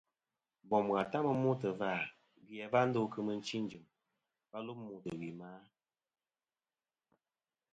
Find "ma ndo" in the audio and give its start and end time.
5.39-5.67